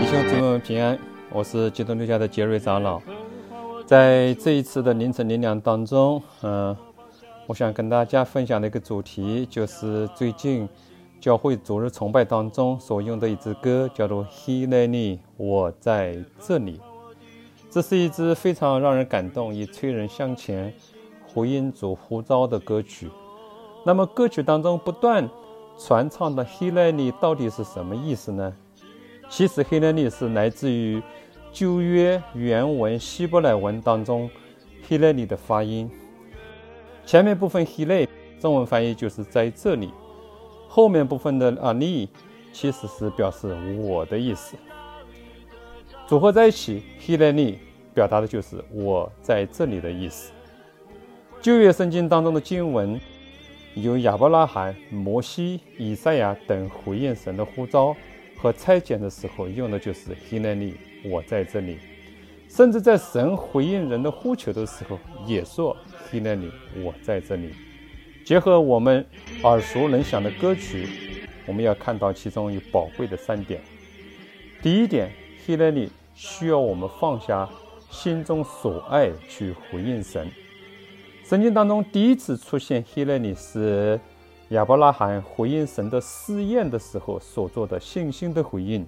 [0.00, 0.98] 弟兄姊妹们平安，
[1.30, 3.00] 我是基督教家的杰瑞长老。
[3.86, 6.76] 在这一次的凌晨灵粮当中，嗯，
[7.46, 10.68] 我想跟大家分享的一个主题，就是最近
[11.20, 16.80] 教会主日崇拜当中所用的一支歌，叫做《He l e Me》，我在这里。
[17.70, 20.72] 这是一支非常让人感动，以催人向前、
[21.26, 23.10] 回应主呼召的歌曲。
[23.84, 25.28] 那么歌曲当中不断
[25.78, 28.52] 传唱的 “He l e Me” 到底是什么意思呢？
[29.36, 31.02] 其实，黑勒利是来自于
[31.50, 34.30] 旧约原文希伯来文当中
[34.86, 35.90] 黑勒利的发音。
[37.04, 39.90] 前面部分黑勒中文翻译就是在这里，
[40.68, 42.08] 后面部分的阿利
[42.52, 44.56] 其实是表示我的意思。
[46.06, 47.58] 组合在一起，黑勒利
[47.92, 50.30] 表达的就是我在这里的意思。
[51.42, 53.00] 旧约圣经当中的经文
[53.74, 57.96] 有亚伯拉罕、摩西、以赛亚等回应神的呼召。
[58.44, 61.78] 和拆解的时候用的就是 “He n e 我在这里。
[62.46, 65.74] 甚至在神回应人的呼求的时候，也说
[66.12, 67.54] “He n e 我在这里。
[68.22, 69.04] 结合我们
[69.44, 70.86] 耳熟能详的歌曲，
[71.46, 73.62] 我们要看到其中有宝贵的三点。
[74.60, 75.10] 第一点
[75.46, 77.48] ，“He n e 需要我们放下
[77.90, 80.30] 心中所爱去回应神。
[81.24, 83.98] 圣经当中第一次出现 “He n e 是。
[84.54, 88.86] 亚伯拉罕回应神的试验的时候所做的信心的回应，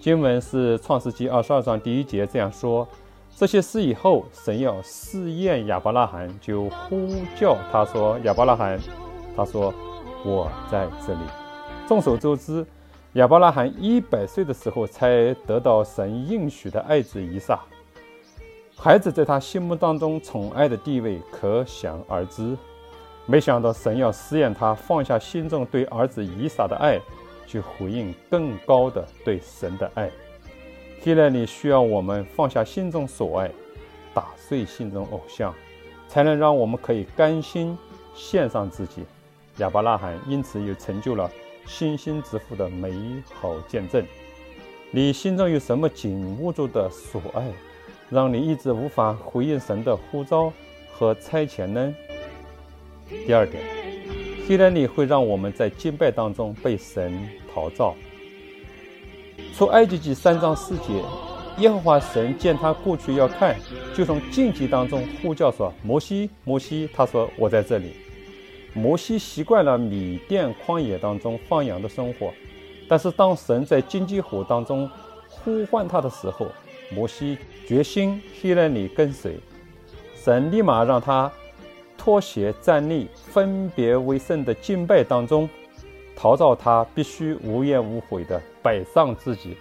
[0.00, 2.88] 经文是创世纪二十二章第一节这样说：
[3.36, 8.80] 这些事以后，神要试验亚伯拉罕，就呼叫他说：“亚伯拉罕。”
[9.36, 9.72] 他说
[10.24, 11.20] ：“我在这里。”
[11.86, 12.64] 众所周知，
[13.12, 17.60] 亚伯拉罕一百岁的时候才得到神应许的爱子以撒，
[18.74, 22.56] 孩子在他心目当中宠爱的地位可想而知。
[23.26, 27.00] 没想到神要试验他放下心中对儿子以撒的爱，
[27.46, 30.08] 去回应更高的对神的爱。
[31.02, 33.50] 希勒里需要我们放下心中所爱，
[34.14, 35.54] 打碎心中偶像，
[36.08, 37.76] 才能让我们可以甘心
[38.14, 39.04] 献上自己。
[39.58, 41.30] 亚伯拉罕因此又成就了
[41.64, 42.92] 星星之父的美
[43.34, 44.04] 好见证。
[44.90, 47.52] 你心中有什么紧握住的所爱，
[48.08, 50.52] 让你一直无法回应神的呼召
[50.92, 51.94] 和差遣呢？
[53.08, 53.62] 第二点，
[54.46, 57.94] 希勒里会让我们在敬拜当中被神陶造。
[59.54, 61.02] 出埃及记三章四节，
[61.58, 63.56] 耶和华神见他过去要看，
[63.94, 67.92] 就从荆棘当中呼叫说：“摩西，摩西。”他说：“我在这里。”
[68.74, 72.32] 摩西习惯了米甸旷野当中放羊的生活，
[72.88, 74.90] 但是当神在荆棘湖当中
[75.28, 76.48] 呼唤他的时候，
[76.92, 79.38] 摩西决心希勒里跟随。
[80.14, 81.32] 神立马让他。
[82.06, 85.50] 脱鞋站立，分别为圣的敬拜当中，
[86.14, 89.56] 陶造他必须无怨无悔的摆上自己，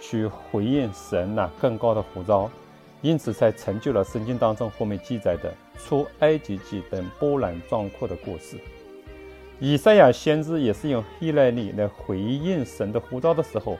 [0.00, 2.50] 去回应神那更高的呼召，
[3.02, 8.56] 因此才成就了圣经当中后面记载的出埃及记等波澜壮阔的故事。
[9.58, 13.76] 以赛亚先知也是用依赖力来回应神的呼召的时候，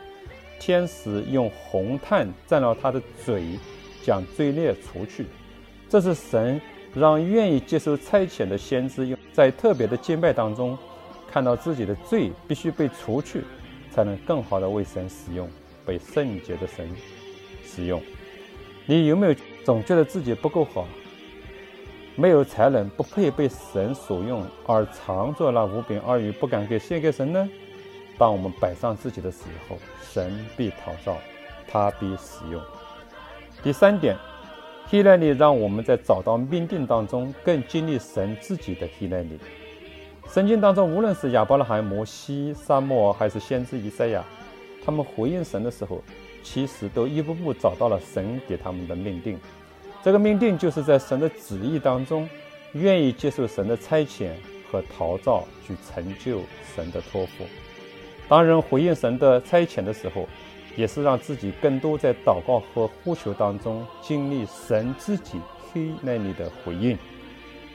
[0.59, 3.45] 天使用红炭蘸了他的嘴，
[4.05, 5.25] 将罪孽除去，
[5.89, 6.61] 这是神。
[6.93, 10.77] 让愿意接受差遣的先知用在特别的敬拜当中，
[11.31, 13.45] 看到自己的罪必须被除去，
[13.93, 15.49] 才能更好的为神使用，
[15.87, 16.91] 被圣洁的神
[17.65, 18.03] 使用。
[18.87, 19.35] 你有没有
[19.65, 20.89] 总觉得自己不够好，
[22.17, 27.49] 没有才能，不配被神所用，而常做那无柄二语，不敢给献给神呢？
[28.19, 31.17] 当我们摆上自己的时候，神必讨造，
[31.69, 32.61] 他必使用。
[33.63, 34.17] 第三点。
[34.91, 39.39] 希莱里让我们在找到命定当中更经历神自己的希莱里。
[40.29, 44.25] 圣经当中，无论是亚伯拉罕、摩西、沙漠，还是先知以赛亚，
[44.85, 46.03] 他们回应神的时候，
[46.43, 49.39] 其实都一步步找到了神给他们的命定。
[50.03, 52.29] 这个命定就是在神的旨意当中，
[52.73, 54.31] 愿意接受神的差遣
[54.73, 56.41] 和陶造，去成就
[56.75, 57.45] 神的托付。
[58.29, 60.27] 当人回应神的差遣的时候，
[60.81, 66.97] 也是让自己更多在祷告和呼求当中经历神自己黑那里的回应。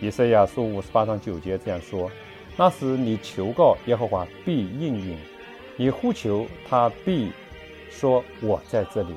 [0.02, 2.10] 以赛亚书五十八章九节这样说
[2.58, 5.16] ：“那时你求告耶和华，必应允；
[5.78, 7.32] 你呼求他，必
[7.92, 9.14] 说我在这里。”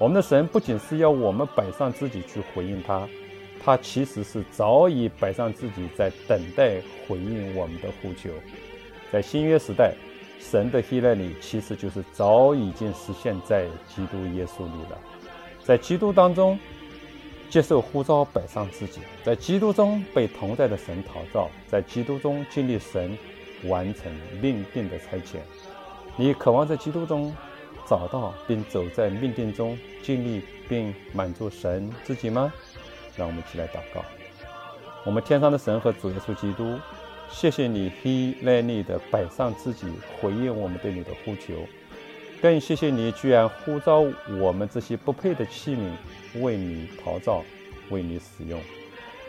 [0.00, 3.06] 我们的神不仅是要我们摆上自己去回应他，
[3.62, 8.30] 他其实是早已摆上自己在等待回应我们的呼求。
[9.12, 9.92] 在新约时代。
[10.38, 14.98] 神的希勒里其实就是早已经实现在基督耶稣里了，
[15.62, 16.58] 在基督当中
[17.50, 23.16] 接受呼召，摆上自己，在基督中被同在的神陶造，在基督中经历神
[23.64, 25.38] 完成命定的差遣。
[26.16, 27.34] 你渴望在基督中
[27.86, 32.52] 找到并走在命定中，经历并满足神自己吗？
[33.16, 34.04] 让我们一起来祷告。
[35.04, 36.78] 我们天上的神和主耶稣基督，
[37.30, 39.86] 谢谢你希来利的摆上自己，
[40.20, 41.54] 回应我们对你的呼求。
[42.40, 44.04] 更谢谢你居然呼召
[44.40, 47.44] 我们这些不配的器皿，为你陶造，
[47.90, 48.60] 为你使用。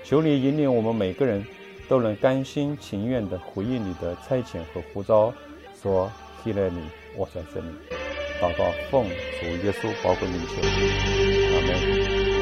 [0.04, 1.46] 求你引领我们每个人，
[1.88, 5.34] 都能甘心情愿地回应你的差遣和呼召，
[5.81, 6.12] 说
[6.44, 6.75] ：“希来利，
[7.16, 7.68] 我在这里。”
[8.42, 9.06] 祷告奉
[9.40, 10.62] 主耶稣宝贵名求，
[11.56, 12.39] 阿门。